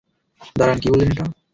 [0.55, 1.25] দাঁড়ান, কী বললেন এটা?